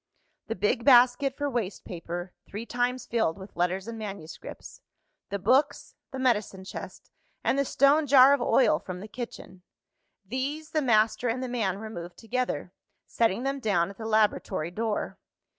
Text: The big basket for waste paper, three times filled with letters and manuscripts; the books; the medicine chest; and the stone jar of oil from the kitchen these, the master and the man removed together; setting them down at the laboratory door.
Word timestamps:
The 0.47 0.55
big 0.55 0.83
basket 0.83 1.37
for 1.37 1.47
waste 1.47 1.85
paper, 1.85 2.33
three 2.47 2.65
times 2.65 3.05
filled 3.05 3.37
with 3.37 3.55
letters 3.55 3.87
and 3.87 3.99
manuscripts; 3.99 4.81
the 5.29 5.37
books; 5.37 5.93
the 6.09 6.17
medicine 6.17 6.63
chest; 6.63 7.11
and 7.43 7.55
the 7.59 7.63
stone 7.65 8.07
jar 8.07 8.33
of 8.33 8.41
oil 8.41 8.79
from 8.79 8.99
the 8.99 9.07
kitchen 9.07 9.61
these, 10.25 10.71
the 10.71 10.81
master 10.81 11.27
and 11.29 11.43
the 11.43 11.47
man 11.47 11.77
removed 11.77 12.17
together; 12.17 12.73
setting 13.05 13.43
them 13.43 13.59
down 13.59 13.91
at 13.91 13.97
the 13.99 14.05
laboratory 14.07 14.71
door. 14.71 15.19